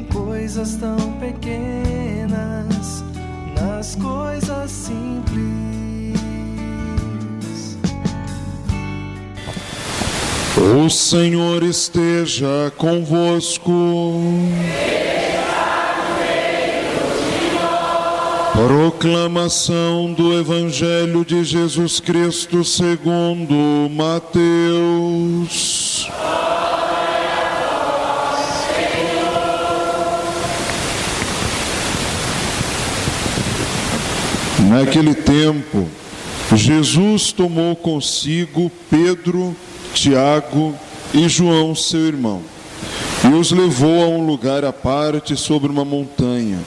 [0.00, 3.04] em coisas tão pequenas,
[3.54, 6.18] nas coisas simples.
[10.56, 13.70] O Senhor esteja convosco.
[18.52, 25.70] Proclamação do Evangelho de Jesus Cristo segundo Mateus.
[34.70, 35.88] Naquele tempo,
[36.54, 39.56] Jesus tomou consigo Pedro,
[39.92, 40.76] Tiago
[41.12, 42.40] e João, seu irmão,
[43.24, 46.60] e os levou a um lugar à parte sobre uma montanha.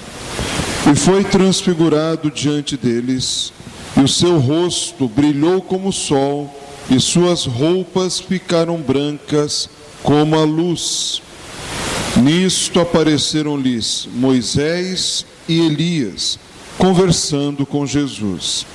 [0.91, 3.53] E foi transfigurado diante deles,
[3.95, 6.53] e o seu rosto brilhou como o sol,
[6.89, 9.69] e suas roupas ficaram brancas
[10.03, 11.21] como a luz.
[12.17, 16.37] Nisto apareceram-lhes Moisés e Elias,
[16.77, 18.65] conversando com Jesus.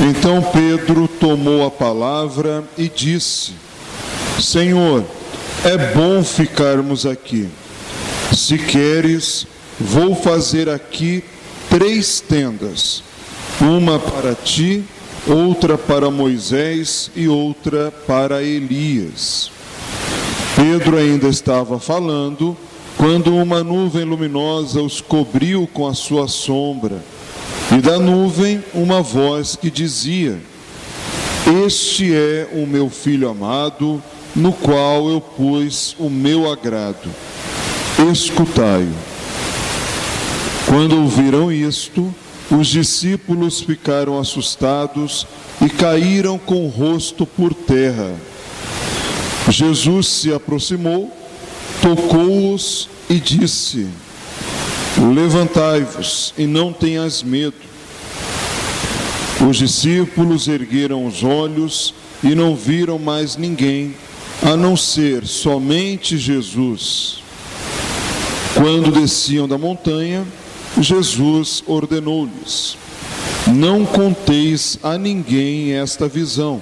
[0.00, 3.52] Então Pedro tomou a palavra e disse:
[4.40, 5.04] Senhor,
[5.64, 7.48] é bom ficarmos aqui.
[8.32, 9.46] Se queres,
[9.78, 11.22] Vou fazer aqui
[11.68, 13.02] três tendas:
[13.60, 14.82] uma para ti,
[15.26, 19.50] outra para Moisés e outra para Elias.
[20.54, 22.56] Pedro ainda estava falando
[22.96, 27.02] quando uma nuvem luminosa os cobriu com a sua sombra,
[27.76, 30.38] e da nuvem uma voz que dizia:
[31.66, 34.02] Este é o meu filho amado,
[34.34, 37.08] no qual eu pus o meu agrado.
[38.12, 38.92] Escutai-o.
[40.66, 42.14] Quando ouviram isto,
[42.50, 45.26] os discípulos ficaram assustados
[45.64, 48.14] e caíram com o rosto por terra.
[49.48, 51.15] Jesus se aproximou,
[51.86, 53.86] tocou-os e disse:
[55.14, 57.54] Levantai-vos e não tenhas medo.
[59.48, 63.94] Os discípulos ergueram os olhos e não viram mais ninguém,
[64.42, 67.18] a não ser somente Jesus.
[68.54, 70.26] Quando desciam da montanha,
[70.80, 72.76] Jesus ordenou-lhes:
[73.46, 76.60] Não conteis a ninguém esta visão,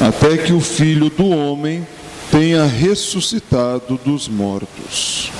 [0.00, 1.86] até que o filho do homem
[2.30, 5.30] tenha ressuscitado dos mortos.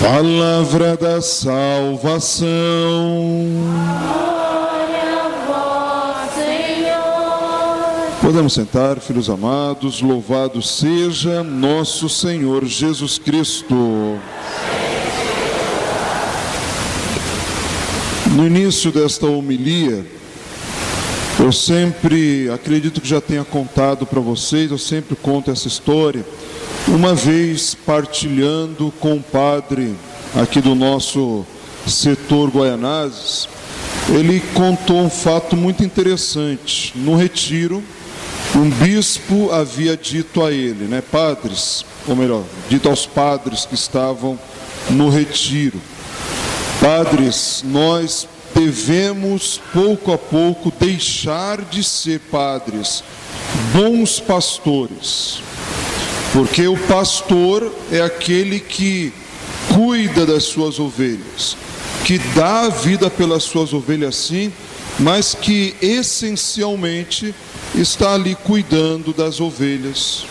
[0.00, 2.48] Palavra da salvação.
[8.22, 14.18] Podemos sentar, filhos amados, louvado seja nosso Senhor Jesus Cristo.
[18.32, 20.06] No início desta homilia,
[21.40, 26.24] eu sempre, acredito que já tenha contado para vocês, eu sempre conto essa história.
[26.86, 29.96] Uma vez partilhando com o padre
[30.34, 31.46] aqui do nosso
[31.86, 33.48] setor Guaianazes,
[34.10, 36.92] ele contou um fato muito interessante.
[36.94, 37.82] No retiro,
[38.54, 44.38] um bispo havia dito a ele, né, padres, ou melhor, dito aos padres que estavam
[44.90, 45.80] no retiro:
[46.80, 48.28] Padres, nós
[48.60, 53.02] devemos pouco a pouco deixar de ser padres,
[53.72, 55.38] bons pastores,
[56.30, 59.14] porque o pastor é aquele que
[59.74, 61.56] cuida das suas ovelhas,
[62.04, 64.52] que dá a vida pelas suas ovelhas sim,
[64.98, 67.34] mas que essencialmente
[67.74, 70.26] está ali cuidando das ovelhas,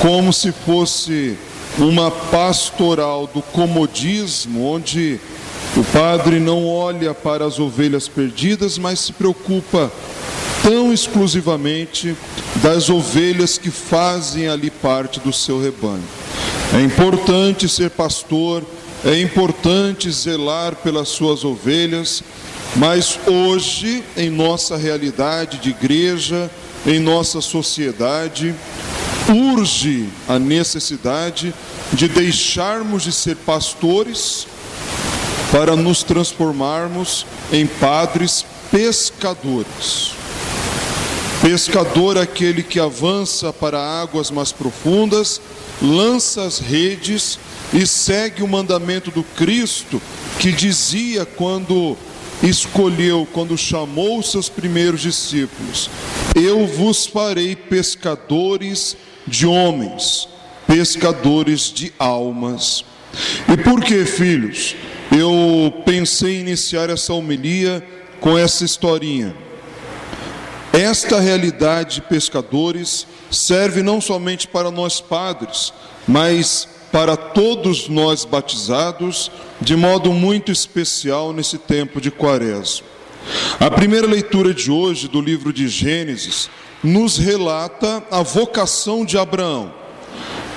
[0.00, 1.34] como se fosse
[1.78, 5.18] uma pastoral do comodismo, onde
[5.76, 9.90] o padre não olha para as ovelhas perdidas, mas se preocupa
[10.62, 12.16] tão exclusivamente
[12.62, 16.04] das ovelhas que fazem ali parte do seu rebanho.
[16.72, 18.62] É importante ser pastor,
[19.04, 22.22] é importante zelar pelas suas ovelhas,
[22.76, 26.50] mas hoje, em nossa realidade de igreja,
[26.86, 28.54] em nossa sociedade,
[29.28, 31.52] urge a necessidade
[31.92, 34.46] de deixarmos de ser pastores
[35.54, 40.10] para nos transformarmos em padres pescadores.
[41.40, 45.40] Pescador aquele que avança para águas mais profundas,
[45.80, 47.38] lança as redes
[47.72, 50.02] e segue o mandamento do Cristo
[50.40, 51.96] que dizia quando
[52.42, 55.88] escolheu, quando chamou os seus primeiros discípulos:
[56.34, 60.26] Eu vos farei pescadores de homens,
[60.66, 62.84] pescadores de almas.
[63.48, 64.74] E por que, filhos?
[65.10, 67.86] Eu pensei em iniciar essa homilia
[68.20, 69.34] com essa historinha.
[70.72, 75.72] Esta realidade de pescadores serve não somente para nós padres,
[76.06, 79.30] mas para todos nós batizados,
[79.60, 82.86] de modo muito especial nesse tempo de Quaresma.
[83.58, 86.48] A primeira leitura de hoje do livro de Gênesis
[86.82, 89.72] nos relata a vocação de Abraão.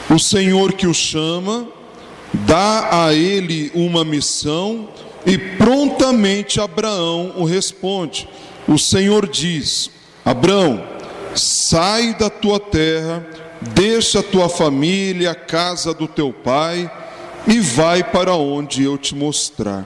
[0.10, 1.68] O Senhor que o chama,
[2.34, 4.90] dá a ele uma missão
[5.26, 8.28] e prontamente Abraão o responde.
[8.68, 9.90] O Senhor diz:
[10.24, 10.84] Abraão,
[11.36, 13.26] sai da tua terra,
[13.74, 16.90] deixa a tua família, a casa do teu pai
[17.48, 19.86] e vai para onde eu te mostrar.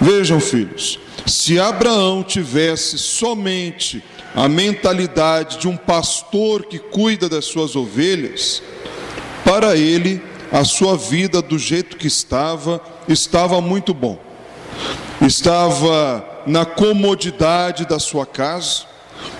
[0.00, 4.02] Vejam, filhos, se Abraão tivesse somente
[4.34, 8.62] a mentalidade de um pastor que cuida das suas ovelhas,
[9.44, 10.22] para ele
[10.52, 12.78] a sua vida do jeito que estava,
[13.08, 14.20] estava muito bom.
[15.22, 18.82] Estava na comodidade da sua casa,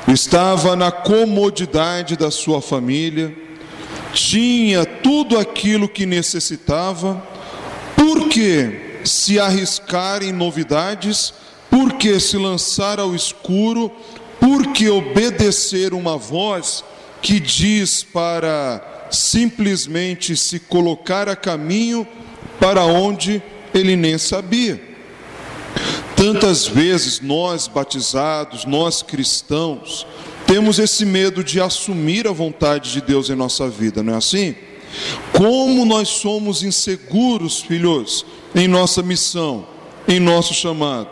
[0.08, 3.36] estava na comodidade da sua família,
[4.14, 7.22] tinha tudo aquilo que necessitava,
[7.94, 11.34] por que se arriscar em novidades,
[11.70, 13.92] por que se lançar ao escuro,
[14.40, 16.82] por que obedecer uma voz
[17.20, 22.06] que diz para simplesmente se colocar a caminho
[22.58, 23.42] para onde
[23.74, 24.80] ele nem sabia?
[26.16, 30.06] Tantas vezes nós batizados, nós cristãos,
[30.46, 34.54] temos esse medo de assumir a vontade de Deus em nossa vida, não é assim?
[35.32, 38.24] Como nós somos inseguros, filhos,
[38.54, 39.66] em nossa missão,
[40.06, 41.08] em nosso chamado.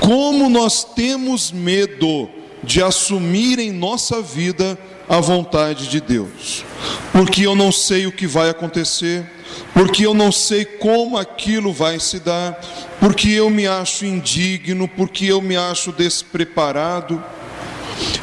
[0.00, 2.28] Como nós temos medo
[2.62, 4.78] de assumir em nossa vida
[5.08, 6.64] a vontade de Deus.
[7.12, 9.24] Porque eu não sei o que vai acontecer,
[9.72, 12.58] porque eu não sei como aquilo vai se dar,
[13.00, 17.22] porque eu me acho indigno, porque eu me acho despreparado.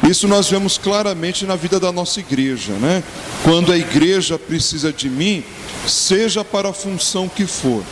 [0.08, 3.02] Isso nós vemos claramente na vida da nossa igreja, né?
[3.42, 5.42] Quando a igreja precisa de mim,
[5.86, 7.82] seja para a função que for.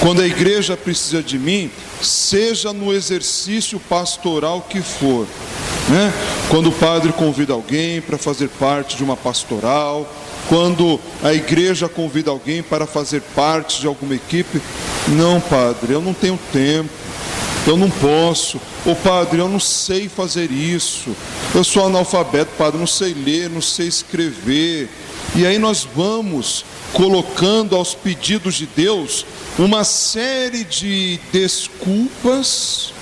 [0.00, 1.70] Quando a igreja precisa de mim,
[2.02, 5.26] seja no exercício pastoral que for.
[5.88, 6.12] Né?
[6.48, 10.10] Quando o padre convida alguém para fazer parte de uma pastoral,
[10.48, 14.60] quando a igreja convida alguém para fazer parte de alguma equipe,
[15.08, 16.90] não, padre, eu não tenho tempo,
[17.66, 18.60] eu não posso.
[18.84, 21.14] Ô padre, eu não sei fazer isso.
[21.54, 24.88] Eu sou analfabeto, padre, não sei ler, não sei escrever.
[25.34, 29.26] E aí nós vamos colocando aos pedidos de Deus
[29.58, 32.92] uma série de desculpas,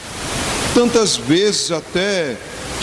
[0.75, 2.37] tantas vezes até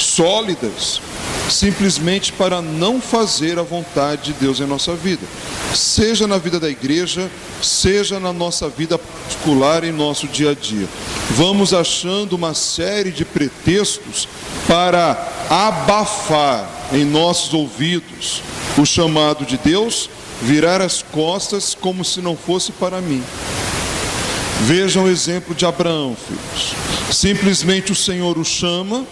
[0.04, 1.02] sólidas,
[1.50, 5.26] simplesmente para não fazer a vontade de Deus em nossa vida,
[5.74, 7.30] seja na vida da igreja,
[7.62, 10.88] seja na nossa vida particular em nosso dia a dia.
[11.32, 14.28] Vamos achando uma série de pretextos
[14.68, 15.18] para
[15.50, 18.42] abafar em nossos ouvidos
[18.78, 20.10] o chamado de Deus,
[20.42, 23.24] virar as costas como se não fosse para mim.
[24.62, 26.74] Vejam o exemplo de Abraão, filhos.
[27.12, 29.06] Simplesmente o Senhor o chama,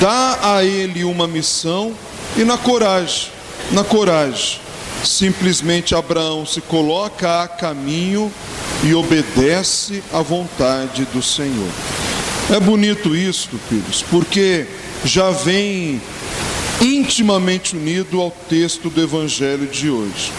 [0.00, 1.94] dá a ele uma missão
[2.36, 3.28] e na coragem,
[3.70, 4.58] na coragem,
[5.04, 8.32] simplesmente Abraão se coloca a caminho
[8.82, 11.68] e obedece à vontade do Senhor.
[12.50, 14.66] É bonito isso, filhos, porque
[15.04, 16.00] já vem
[16.80, 20.32] intimamente unido ao texto do evangelho de hoje.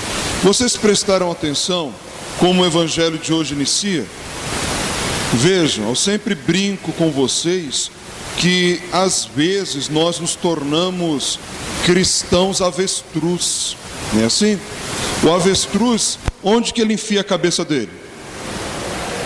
[0.44, 1.94] Vocês prestaram atenção
[2.40, 4.06] como o evangelho de hoje inicia?
[5.34, 7.92] Vejam, eu sempre brinco com vocês
[8.38, 11.40] que às vezes nós nos tornamos
[11.86, 13.76] cristãos avestruz,
[14.14, 14.60] não é assim?
[15.24, 17.90] O avestruz, onde que ele enfia a cabeça dele?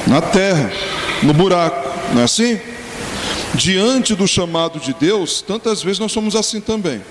[0.07, 0.71] Na terra,
[1.23, 2.59] no buraco, não é assim?
[3.55, 7.01] Diante do chamado de Deus, tantas vezes nós somos assim também.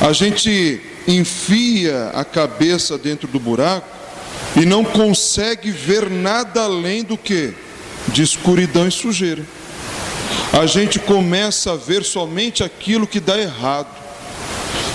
[0.00, 3.86] A gente enfia a cabeça dentro do buraco
[4.56, 7.52] e não consegue ver nada além do que
[8.08, 9.44] de escuridão e sujeira
[10.52, 13.88] a gente começa a ver somente aquilo que dá errado.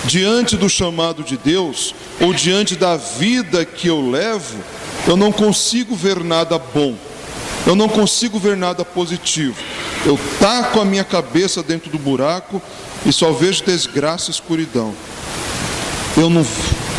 [0.06, 4.58] Diante do chamado de Deus, ou diante da vida que eu levo,
[5.08, 6.96] eu não consigo ver nada bom,
[7.66, 9.56] eu não consigo ver nada positivo.
[10.06, 12.62] Eu taco a minha cabeça dentro do buraco
[13.06, 14.94] e só vejo desgraça e escuridão.
[16.18, 16.46] Eu não,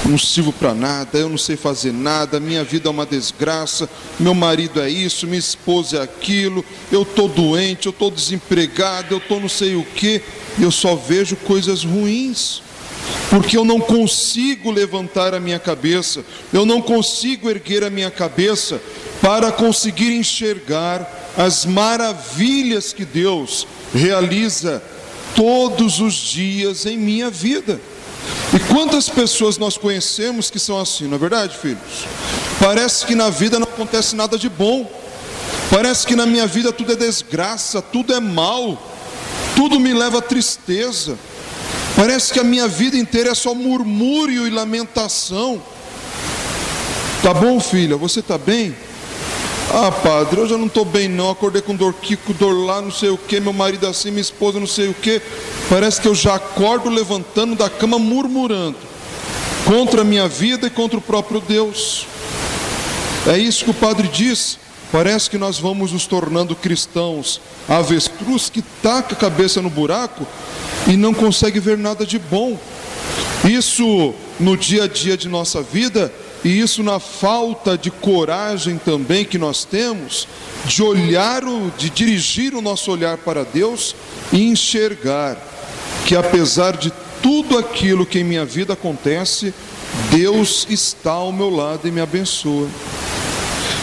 [0.05, 3.89] não sirvo para nada, eu não sei fazer nada, minha vida é uma desgraça,
[4.21, 9.19] meu marido é isso, minha esposa é aquilo, eu estou doente, eu estou desempregado, eu
[9.19, 10.21] estou não sei o que,
[10.61, 12.63] eu só vejo coisas ruins
[13.31, 18.81] porque eu não consigo levantar a minha cabeça, eu não consigo erguer a minha cabeça
[19.21, 24.83] para conseguir enxergar as maravilhas que Deus realiza
[25.35, 27.81] todos os dias em minha vida.
[28.55, 32.07] E quantas pessoas nós conhecemos que são assim, não é verdade, filhos?
[32.61, 34.91] Parece que na vida não acontece nada de bom,
[35.71, 38.81] parece que na minha vida tudo é desgraça, tudo é mal,
[39.57, 41.19] tudo me leva a tristeza.
[41.97, 45.63] Parece que a minha vida inteira é só murmúrio e lamentação.
[47.23, 47.97] Tá bom, filha?
[47.97, 48.75] Você tá bem?
[49.73, 51.31] Ah, padre, eu já não estou bem não.
[51.31, 53.41] Acordei com dor aqui, com dor lá, não sei o que.
[53.41, 55.21] Meu marido assim, minha esposa não sei o que.
[55.69, 58.77] Parece que eu já acordo levantando da cama murmurando
[59.65, 62.07] contra a minha vida e contra o próprio Deus.
[63.27, 64.59] É isso que o padre diz.
[64.93, 70.27] Parece que nós vamos nos tornando cristãos avestruz que taca a cabeça no buraco
[70.87, 72.59] e não consegue ver nada de bom.
[73.45, 76.13] Isso no dia a dia de nossa vida
[76.45, 80.29] e isso na falta de coragem também que nós temos
[80.67, 81.43] de olhar,
[81.79, 83.97] de dirigir o nosso olhar para Deus
[84.31, 85.39] e enxergar
[86.07, 89.55] que apesar de tudo aquilo que em minha vida acontece,
[90.11, 92.69] Deus está ao meu lado e me abençoa.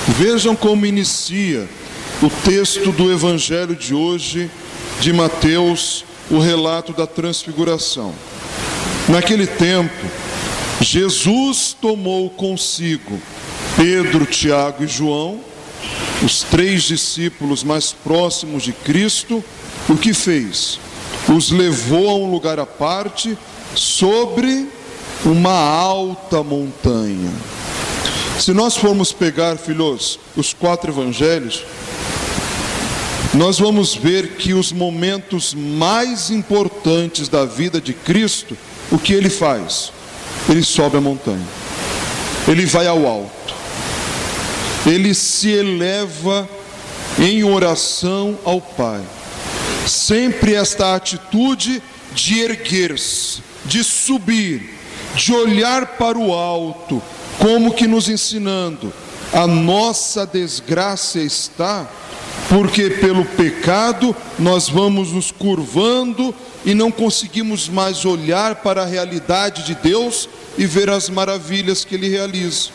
[0.09, 1.67] Vejam como inicia
[2.21, 4.51] o texto do evangelho de hoje
[4.99, 8.13] de Mateus, o relato da transfiguração.
[9.09, 10.05] Naquele tempo,
[10.81, 13.21] Jesus tomou consigo
[13.77, 15.39] Pedro, Tiago e João,
[16.23, 19.43] os três discípulos mais próximos de Cristo,
[19.87, 20.79] o que fez?
[21.29, 23.37] Os levou a um lugar à parte,
[23.75, 24.67] sobre
[25.23, 27.31] uma alta montanha.
[28.39, 31.63] Se nós formos pegar, filhos, os quatro evangelhos,
[33.35, 38.57] nós vamos ver que os momentos mais importantes da vida de Cristo,
[38.91, 39.93] o que ele faz?
[40.49, 41.45] Ele sobe a montanha,
[42.47, 43.53] ele vai ao alto,
[44.85, 46.47] ele se eleva
[47.19, 49.01] em oração ao Pai.
[49.85, 51.81] Sempre esta atitude
[52.13, 54.77] de erguer-se, de subir,
[55.15, 57.01] de olhar para o alto,
[57.39, 58.93] como que nos ensinando,
[59.33, 61.87] a nossa desgraça está
[62.49, 66.33] porque pelo pecado nós vamos nos curvando
[66.65, 71.95] e não conseguimos mais olhar para a realidade de Deus e ver as maravilhas que
[71.95, 72.69] Ele realiza.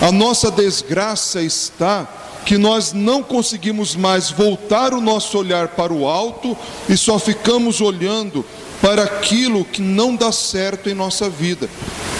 [0.00, 2.08] A nossa desgraça está
[2.44, 6.56] que nós não conseguimos mais voltar o nosso olhar para o alto
[6.88, 8.44] e só ficamos olhando
[8.80, 11.68] para aquilo que não dá certo em nossa vida.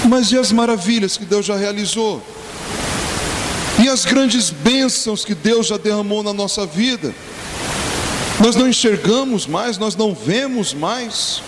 [0.08, 2.22] Mas e as maravilhas que Deus já realizou?
[3.82, 7.14] E as grandes bênçãos que Deus já derramou na nossa vida?
[8.38, 11.42] Nós não enxergamos mais, nós não vemos mais.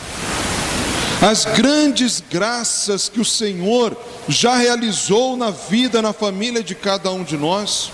[1.21, 3.97] As grandes graças que o Senhor
[4.29, 7.91] já realizou na vida, na família de cada um de nós.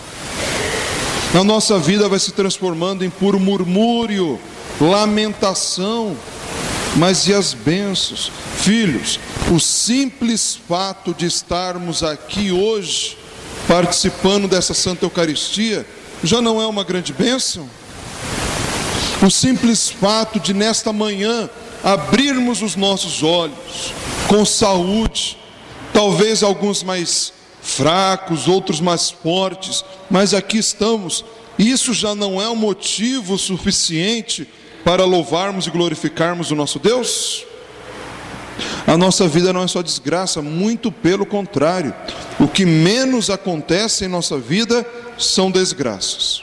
[1.35, 4.41] A nossa vida vai se transformando em puro murmúrio,
[4.81, 6.17] lamentação,
[6.97, 8.33] mas e as bênçãos?
[8.59, 9.21] Filhos,
[9.53, 13.19] o simples fato de estarmos aqui hoje,
[13.69, 15.87] participando dessa Santa Eucaristia,
[16.25, 17.69] já não é uma grande bênção?
[19.23, 21.51] O simples fato de nesta manhã
[21.85, 23.93] abrirmos os nossos olhos
[24.27, 25.39] com saúde,
[25.93, 31.25] talvez alguns mais fracos, outros mais fortes, mas aqui estamos.
[31.59, 34.49] Isso já não é um motivo suficiente
[34.85, 37.45] para louvarmos e glorificarmos o nosso Deus?
[38.87, 41.95] A nossa vida não é só desgraça, muito pelo contrário.
[42.39, 44.87] O que menos acontece em nossa vida
[45.19, 46.43] são desgraças.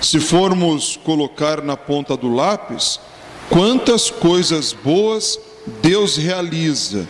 [0.00, 2.98] Se formos colocar na ponta do lápis,
[3.50, 5.38] quantas coisas boas
[5.82, 7.06] Deus realiza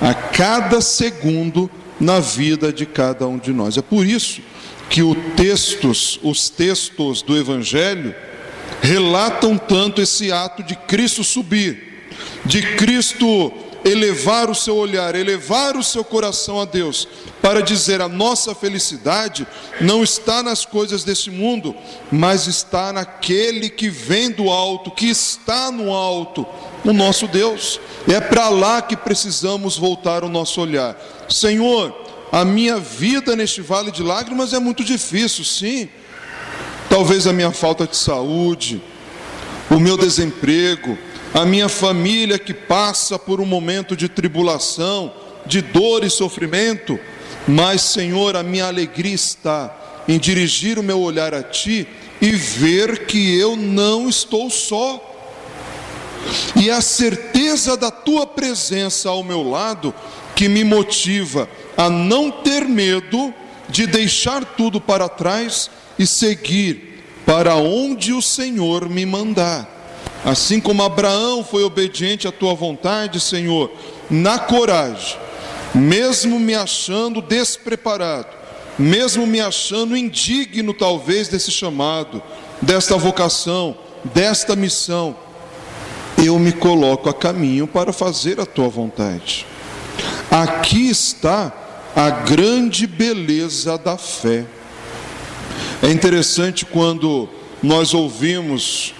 [0.00, 3.78] a cada segundo na vida de cada um de nós.
[3.78, 4.42] É por isso
[4.90, 8.14] que os textos, os textos do evangelho
[8.82, 12.10] relatam tanto esse ato de Cristo subir,
[12.44, 13.52] de Cristo
[13.84, 17.08] elevar o seu olhar, elevar o seu coração a Deus,
[17.40, 19.46] para dizer a nossa felicidade
[19.80, 21.74] não está nas coisas deste mundo,
[22.10, 26.46] mas está naquele que vem do alto, que está no alto,
[26.84, 27.80] o nosso Deus.
[28.08, 30.96] É para lá que precisamos voltar o nosso olhar.
[31.28, 31.94] Senhor,
[32.30, 35.88] a minha vida neste vale de lágrimas é muito difícil, sim.
[36.88, 38.82] Talvez a minha falta de saúde,
[39.70, 40.98] o meu desemprego,
[41.34, 45.12] a minha família que passa por um momento de tribulação,
[45.46, 46.98] de dor e sofrimento,
[47.48, 49.74] mas, Senhor, a minha alegria está
[50.06, 51.88] em dirigir o meu olhar a Ti
[52.20, 55.08] e ver que eu não estou só.
[56.54, 59.92] E a certeza da Tua presença ao meu lado
[60.36, 63.34] que me motiva a não ter medo
[63.68, 69.81] de deixar tudo para trás e seguir para onde o Senhor me mandar.
[70.24, 73.70] Assim como Abraão foi obediente à tua vontade, Senhor,
[74.08, 75.18] na coragem,
[75.74, 78.28] mesmo me achando despreparado,
[78.78, 82.22] mesmo me achando indigno, talvez, desse chamado,
[82.60, 85.16] desta vocação, desta missão,
[86.24, 89.44] eu me coloco a caminho para fazer a tua vontade.
[90.30, 91.52] Aqui está
[91.96, 94.46] a grande beleza da fé.
[95.82, 97.28] É interessante quando
[97.62, 98.94] nós ouvimos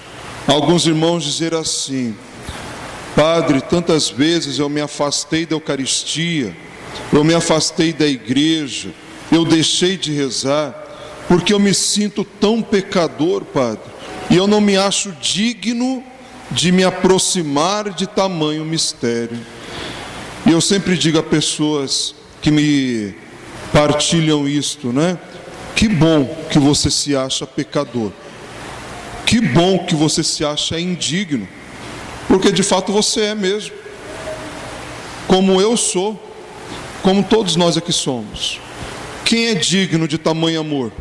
[0.47, 2.15] alguns irmãos dizer assim:
[3.15, 6.57] Padre, tantas vezes eu me afastei da Eucaristia,
[7.13, 8.91] eu me afastei da igreja,
[9.31, 10.75] eu deixei de rezar,
[11.29, 13.91] porque eu me sinto tão pecador, Padre,
[14.31, 16.03] e eu não me acho digno
[16.51, 19.39] de me aproximar de tamanho mistério.
[20.47, 23.15] E eu sempre digo a pessoas que me
[23.73, 25.19] partilham isto, né?
[25.75, 28.13] Que bom que você se acha pecador.
[29.33, 31.49] Que bom que você se acha indigno.
[32.29, 33.75] Porque de fato você é mesmo.
[35.27, 36.23] Como eu sou,
[37.03, 38.61] como todos nós aqui somos.
[39.25, 40.93] Quem é digno de tamanho amor?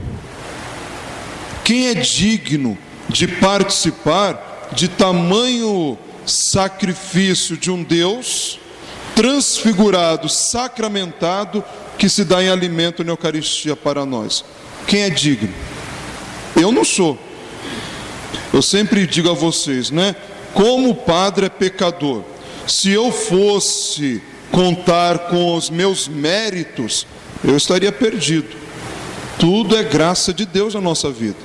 [1.66, 2.78] Quem é digno
[3.10, 8.58] de participar de tamanho sacrifício de um Deus
[9.14, 11.62] transfigurado, sacramentado,
[11.98, 14.46] que se dá em alimento na Eucaristia para nós?
[14.88, 15.54] Quem é digno?
[16.56, 17.20] Eu não sou.
[18.54, 20.16] Eu sempre digo a vocês, né?
[20.54, 22.24] Como o padre é pecador,
[22.68, 24.22] se eu fosse
[24.52, 27.08] contar com os meus méritos,
[27.44, 28.50] eu estaria perdido.
[29.40, 31.38] Tudo é graça de Deus na nossa vida.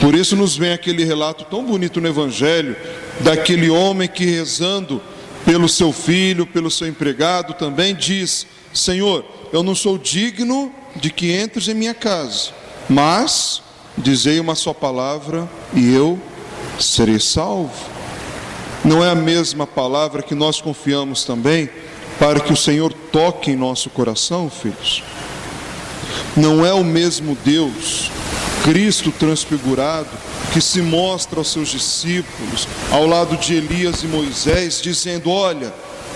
[0.00, 2.76] Por isso nos vem aquele relato tão bonito no Evangelho,
[3.20, 5.02] daquele homem que rezando
[5.44, 11.32] pelo seu filho, pelo seu empregado, também diz: Senhor, eu não sou digno de que
[11.32, 12.50] entres em minha casa,
[12.88, 13.62] mas
[13.98, 16.18] dizei uma só palavra e eu
[16.78, 17.72] serei salvo.
[18.84, 21.68] Não é a mesma palavra que nós confiamos também
[22.18, 25.02] para que o Senhor toque em nosso coração, filhos?
[26.36, 28.10] Não é o mesmo Deus,
[28.64, 30.08] Cristo transfigurado,
[30.52, 35.72] que se mostra aos seus discípulos, ao lado de Elias e Moisés, dizendo: Olha,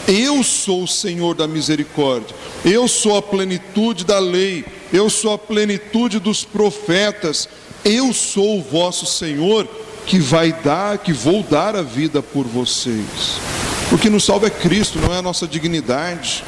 [0.07, 5.39] eu sou o Senhor da misericórdia, eu sou a plenitude da lei, eu sou a
[5.39, 7.49] plenitude dos profetas,
[7.85, 9.69] eu sou o vosso Senhor
[10.07, 13.39] que vai dar, que vou dar a vida por vocês.
[13.91, 16.43] O que nos salva é Cristo, não é a nossa dignidade.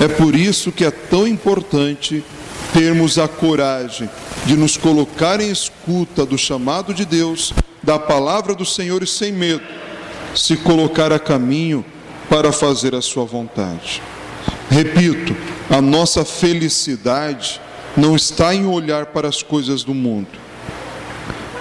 [0.00, 2.24] É por isso que é tão importante
[2.72, 4.08] termos a coragem
[4.46, 9.32] de nos colocar em escuta do chamado de Deus, da palavra do Senhor e sem
[9.32, 9.62] medo,
[10.34, 11.84] se colocar a caminho
[12.28, 14.00] para fazer a sua vontade.
[14.70, 15.36] Repito,
[15.68, 17.60] a nossa felicidade
[17.96, 20.28] não está em olhar para as coisas do mundo.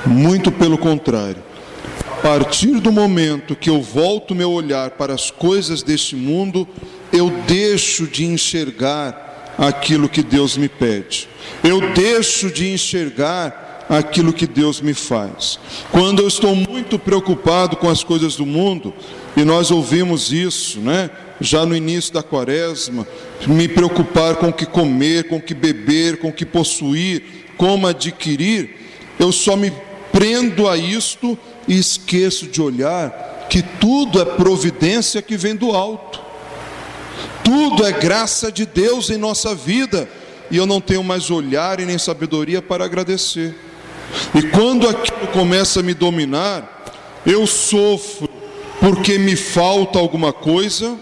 [0.06, 1.44] Muito pelo contrário.
[2.12, 6.68] A partir do momento que eu volto meu olhar para as coisas deste mundo,
[7.12, 11.28] eu deixo de enxergar aquilo que Deus me pede.
[11.64, 15.60] Eu deixo de enxergar aquilo que Deus me faz.
[15.92, 18.94] Quando eu estou muito preocupado com as coisas do mundo,
[19.36, 21.10] e nós ouvimos isso, né?
[21.42, 23.08] Já no início da quaresma,
[23.48, 27.24] me preocupar com o que comer, com o que beber, com o que possuir,
[27.58, 28.76] como adquirir,
[29.20, 29.72] eu só me
[30.12, 36.22] prendo a isto e esqueço de olhar que tudo é providência que vem do alto.
[37.44, 40.08] Tudo é graça de Deus em nossa vida,
[40.52, 43.56] e eu não tenho mais olhar e nem sabedoria para agradecer.
[44.36, 46.86] E quando aquilo começa a me dominar,
[47.26, 48.30] eu sofro
[48.80, 50.98] porque me falta alguma coisa,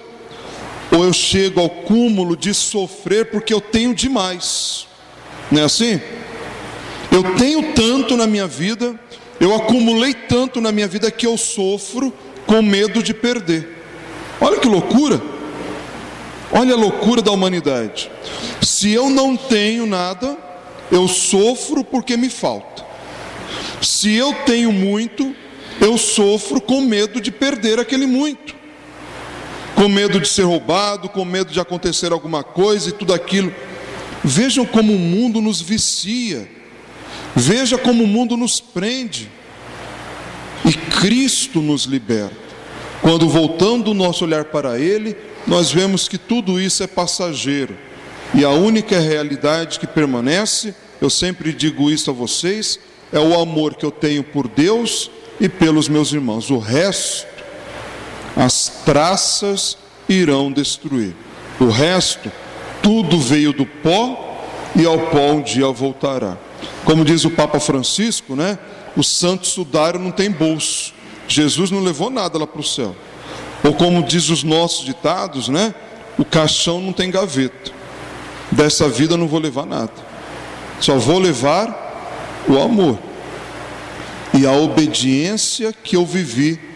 [0.91, 4.87] ou eu chego ao cúmulo de sofrer porque eu tenho demais.
[5.51, 5.99] Não é assim?
[7.11, 8.99] Eu tenho tanto na minha vida,
[9.39, 12.13] eu acumulei tanto na minha vida que eu sofro
[12.45, 13.83] com medo de perder.
[14.39, 15.21] Olha que loucura!
[16.51, 18.09] Olha a loucura da humanidade.
[18.61, 20.37] Se eu não tenho nada,
[20.91, 22.85] eu sofro porque me falta.
[23.81, 25.35] Se eu tenho muito,
[25.81, 28.55] eu sofro com medo de perder aquele muito,
[29.77, 33.53] com medo de ser roubado, com medo de acontecer alguma coisa e tudo aquilo.
[34.23, 36.49] Vejam como o mundo nos vicia,
[37.35, 39.29] veja como o mundo nos prende,
[40.65, 42.35] e Cristo nos liberta.
[43.03, 47.77] Quando voltando o nosso olhar para Ele, nós vemos que tudo isso é passageiro.
[48.33, 52.79] E a única realidade que permanece, eu sempre digo isso a vocês,
[53.13, 56.49] é o amor que eu tenho por Deus e pelos meus irmãos.
[56.49, 57.36] O resto,
[58.37, 61.15] as traças irão destruir.
[61.59, 62.31] O resto,
[62.83, 64.37] tudo veio do pó
[64.75, 66.37] e ao pó um dia voltará.
[66.85, 68.59] Como diz o Papa Francisco, né?
[68.95, 70.93] O santo sudário não tem bolso.
[71.27, 72.95] Jesus não levou nada lá para o céu.
[73.63, 75.73] Ou como diz os nossos ditados, né?
[76.17, 77.71] O caixão não tem gaveta.
[78.51, 79.91] Dessa vida não vou levar nada.
[80.79, 82.99] Só vou levar o amor
[84.33, 86.66] e a obediência que eu vivi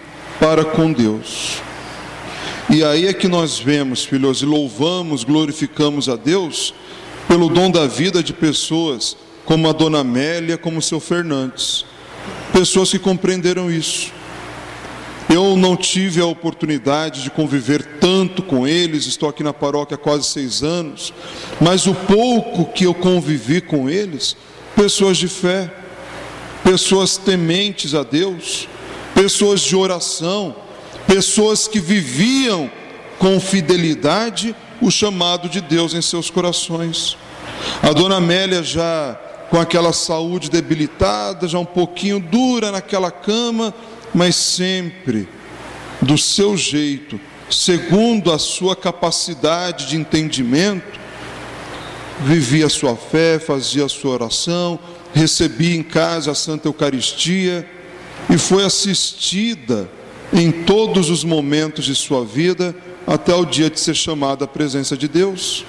[0.42, 1.62] para com Deus.
[2.68, 6.74] E aí é que nós vemos, filhos, e louvamos, glorificamos a Deus
[7.28, 11.86] pelo dom da vida de pessoas como a dona Amélia, como o seu Fernandes.
[12.52, 14.12] Pessoas que compreenderam isso.
[15.30, 19.98] Eu não tive a oportunidade de conviver tanto com eles, estou aqui na paróquia há
[20.00, 21.14] quase seis anos,
[21.62, 24.36] mas o pouco que eu convivi com eles,
[24.76, 25.72] pessoas de fé,
[26.64, 28.68] pessoas tementes a Deus,
[29.22, 30.56] pessoas de oração,
[31.06, 32.72] pessoas que viviam
[33.20, 37.16] com fidelidade o chamado de Deus em seus corações.
[37.84, 39.16] A dona Amélia já
[39.52, 43.72] com aquela saúde debilitada, já um pouquinho dura naquela cama,
[44.12, 45.30] mas sempre
[46.02, 51.00] do seu jeito, segundo a sua capacidade de entendimento,
[52.22, 54.80] vivia a sua fé, fazia a sua oração,
[55.14, 57.70] recebia em casa a Santa Eucaristia
[58.30, 59.90] e foi assistida
[60.34, 64.96] em todos os momentos de sua vida até o dia de ser chamada à presença
[64.96, 65.66] de Deus.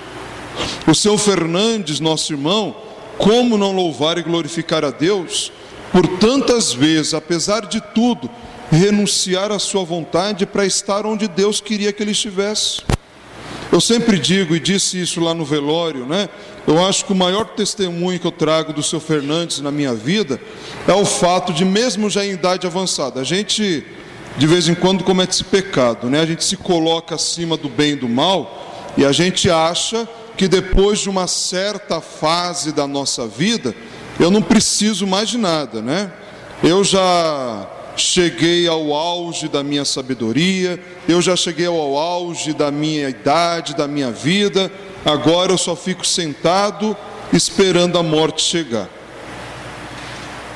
[0.87, 2.77] O seu Fernandes, nosso irmão,
[3.19, 5.53] como não louvar e glorificar a Deus
[5.91, 8.31] por tantas vezes, apesar de tudo,
[8.71, 12.81] renunciar à sua vontade para estar onde Deus queria que ele estivesse?
[13.73, 16.29] Eu sempre digo, e disse isso lá no velório, né?
[16.67, 20.39] Eu acho que o maior testemunho que eu trago do seu Fernandes na minha vida
[20.87, 23.83] é o fato de, mesmo já em idade avançada, a gente
[24.37, 26.21] de vez em quando comete esse pecado, né?
[26.21, 30.07] A gente se coloca acima do bem e do mal e a gente acha
[30.37, 33.75] que depois de uma certa fase da nossa vida,
[34.21, 36.13] eu não preciso mais de nada, né?
[36.63, 40.79] Eu já cheguei ao auge da minha sabedoria,
[41.09, 44.71] eu já cheguei ao auge da minha idade, da minha vida,
[45.05, 46.97] agora eu só fico sentado
[47.33, 48.89] esperando a morte chegar.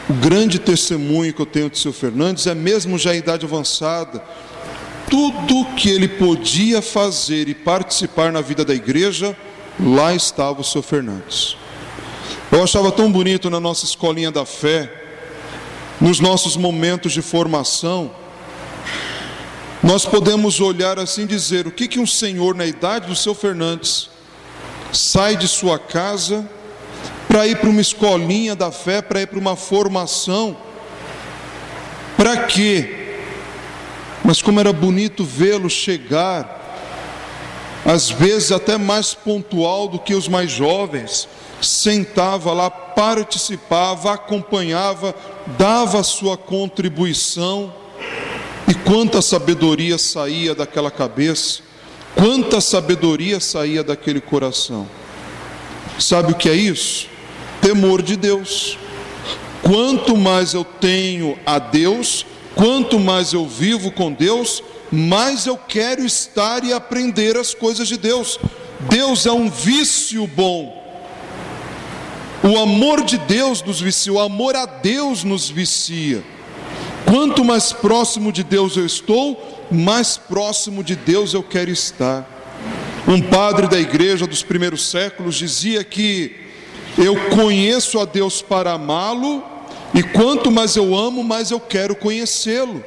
[0.08, 4.22] O grande testemunho que eu tenho de seu Fernandes é mesmo já em idade avançada,
[5.10, 9.36] tudo que ele podia fazer e participar na vida da igreja,
[9.80, 11.56] lá estava o seu Fernandes.
[12.50, 15.05] Eu achava tão bonito na nossa escolinha da fé,
[16.00, 18.10] nos nossos momentos de formação,
[19.82, 23.34] nós podemos olhar assim e dizer: o que, que um senhor na idade do seu
[23.34, 24.10] Fernandes
[24.92, 26.48] sai de sua casa
[27.28, 30.56] para ir para uma escolinha da fé, para ir para uma formação?
[32.16, 33.18] Para quê?
[34.24, 36.56] Mas como era bonito vê-lo chegar
[37.86, 41.28] às vezes até mais pontual do que os mais jovens,
[41.62, 45.14] sentava lá, participava, acompanhava,
[45.58, 47.72] dava sua contribuição.
[48.68, 51.60] E quanta sabedoria saía daquela cabeça,
[52.16, 54.88] quanta sabedoria saía daquele coração.
[55.98, 57.06] Sabe o que é isso?
[57.60, 58.76] Temor de Deus.
[59.62, 66.04] Quanto mais eu tenho a Deus, quanto mais eu vivo com Deus, mais eu quero
[66.04, 68.38] estar e aprender as coisas de Deus.
[68.88, 70.75] Deus é um vício bom.
[72.46, 76.22] O amor de Deus nos vicia, o amor a Deus nos vicia.
[77.04, 82.24] Quanto mais próximo de Deus eu estou, mais próximo de Deus eu quero estar.
[83.08, 86.36] Um padre da igreja dos primeiros séculos dizia que
[86.96, 89.42] eu conheço a Deus para amá-lo,
[89.92, 92.84] e quanto mais eu amo, mais eu quero conhecê-lo.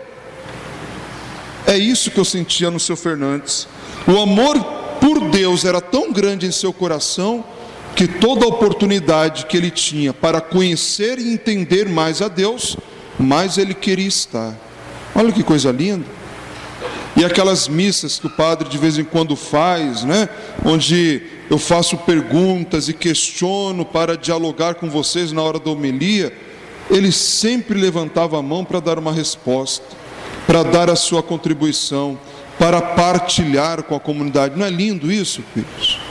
[1.67, 3.67] É isso que eu sentia no seu Fernandes.
[4.07, 4.57] O amor
[5.01, 7.43] por Deus era tão grande em seu coração
[7.99, 12.77] que toda oportunidade que ele tinha para conhecer e entender mais a Deus,
[13.19, 14.55] mais ele queria estar.
[15.13, 16.05] Olha que coisa linda.
[17.17, 20.29] E aquelas missas que o padre de vez em quando faz, né?
[20.63, 26.31] Onde eu faço perguntas e questiono para dialogar com vocês na hora da homilia,
[26.89, 29.83] ele sempre levantava a mão para dar uma resposta
[30.47, 32.17] para dar a sua contribuição,
[32.57, 34.57] para partilhar com a comunidade.
[34.57, 36.08] Não é lindo isso, filhos?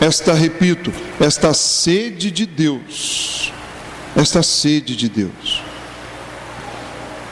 [0.00, 3.52] Esta, repito, esta sede de Deus,
[4.16, 5.62] esta sede de Deus.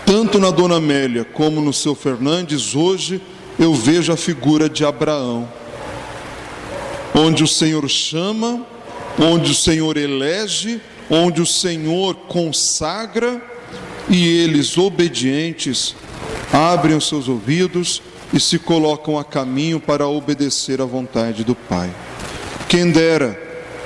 [0.05, 3.21] tanto na Dona Amélia como no seu Fernandes, hoje
[3.59, 5.49] eu vejo a figura de Abraão,
[7.15, 8.67] onde o Senhor chama,
[9.19, 13.43] onde o Senhor elege, onde o Senhor consagra
[14.09, 15.95] e eles, obedientes,
[16.53, 18.03] abrem os seus ouvidos
[18.33, 21.91] e se colocam a caminho para obedecer à vontade do Pai.
[22.69, 23.41] Quem dera,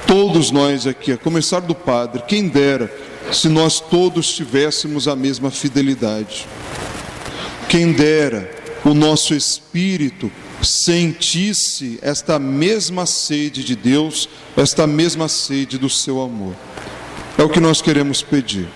[0.09, 2.93] todos nós aqui, a começar do Padre, quem dera
[3.31, 6.49] se nós todos tivéssemos a mesma fidelidade.
[7.69, 8.51] Quem dera
[8.85, 16.55] o nosso espírito sentisse esta mesma sede de Deus, esta mesma sede do seu amor.
[17.39, 18.69] É o que nós queremos pedir.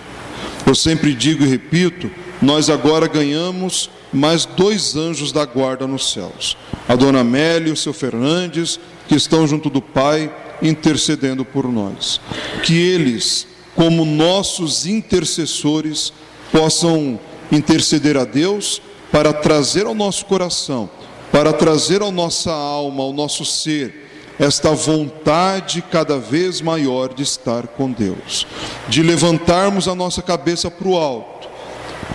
[0.65, 2.09] Eu sempre digo e repito,
[2.41, 6.57] nós agora ganhamos mais dois anjos da guarda nos céus.
[6.87, 12.19] A dona Amélia o seu Fernandes, que estão junto do Pai, intercedendo por nós.
[12.63, 16.11] Que eles, como nossos intercessores,
[16.51, 17.19] possam
[17.51, 20.89] interceder a Deus para trazer ao nosso coração,
[21.31, 24.07] para trazer à nossa alma, ao nosso ser,
[24.39, 28.45] esta vontade cada vez maior de estar com Deus,
[28.87, 31.47] de levantarmos a nossa cabeça para o alto,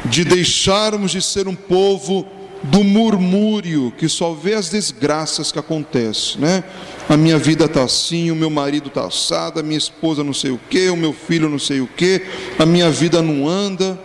[0.05, 2.27] de deixarmos de ser um povo
[2.63, 6.63] do murmúrio, que só vê as desgraças que acontecem, né?
[7.09, 10.53] A minha vida está assim, o meu marido está assado, a minha esposa não sei
[10.53, 12.23] o que, o meu filho não sei o que,
[12.59, 13.99] a minha vida não anda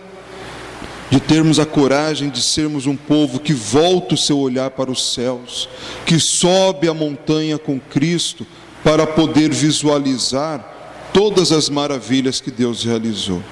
[1.10, 5.14] de termos a coragem de sermos um povo que volta o seu olhar para os
[5.14, 5.68] céus,
[6.04, 8.46] que sobe a montanha com Cristo
[8.84, 13.42] para poder visualizar todas as maravilhas que Deus realizou.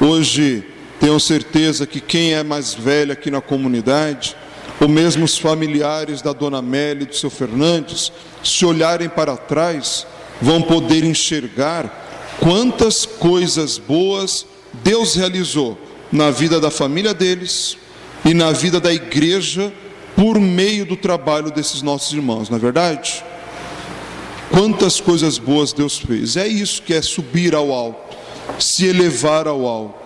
[0.00, 0.64] Hoje,
[1.02, 4.36] tenho certeza que quem é mais velho aqui na comunidade,
[4.80, 8.12] ou mesmo os familiares da dona Amélia e do seu Fernandes,
[8.44, 10.06] se olharem para trás,
[10.40, 15.76] vão poder enxergar quantas coisas boas Deus realizou
[16.12, 17.76] na vida da família deles
[18.24, 19.72] e na vida da igreja
[20.14, 23.24] por meio do trabalho desses nossos irmãos, não é verdade?
[24.52, 26.36] Quantas coisas boas Deus fez.
[26.36, 28.16] É isso que é subir ao alto,
[28.60, 30.02] se elevar ao alto,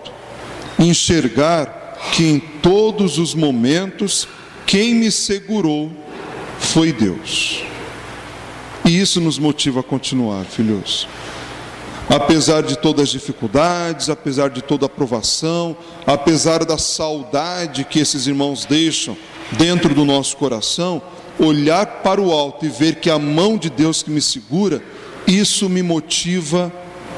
[0.79, 4.27] enxergar que em todos os momentos
[4.65, 5.91] quem me segurou
[6.59, 7.63] foi Deus.
[8.85, 11.07] E isso nos motiva a continuar, filhos
[12.09, 18.27] apesar de todas as dificuldades, apesar de toda a provação, apesar da saudade que esses
[18.27, 19.17] irmãos deixam
[19.51, 21.01] dentro do nosso coração,
[21.37, 24.81] olhar para o alto e ver que a mão de Deus que me segura,
[25.27, 26.71] isso me motiva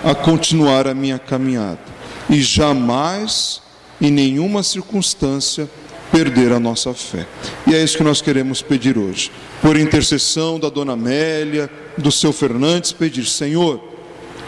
[0.04, 1.99] a continuar a minha caminhada
[2.30, 3.62] e jamais,
[4.00, 5.70] em nenhuma circunstância,
[6.12, 7.28] perder a nossa fé.
[7.68, 9.32] E é isso que nós queremos pedir hoje.
[9.62, 13.90] Por intercessão da dona Amélia, do seu Fernandes, pedir: Senhor,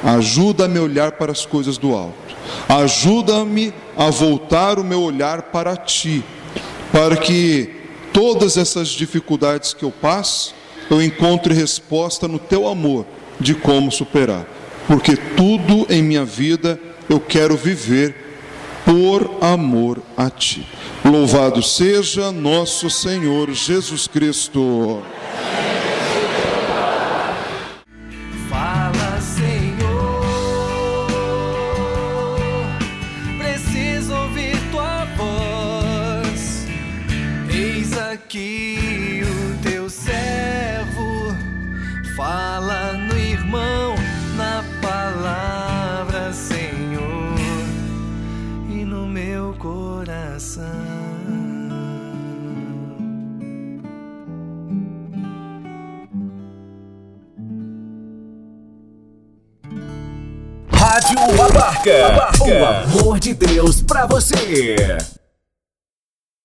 [0.04, 2.36] Ajuda-me a olhar para as coisas do alto.
[2.68, 6.24] Ajuda-me a voltar o meu olhar para ti,
[6.92, 7.70] para que
[8.12, 10.56] todas essas dificuldades que eu passo,
[10.90, 13.06] eu encontre resposta no teu amor
[13.40, 14.46] de como superar.
[14.88, 16.80] Porque tudo em minha vida
[17.12, 18.16] eu quero viver
[18.86, 20.66] por amor a ti.
[21.04, 25.02] Louvado seja nosso Senhor Jesus Cristo.
[64.52, 65.11] Rádio